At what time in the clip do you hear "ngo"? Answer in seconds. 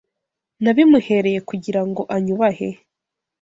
1.89-2.01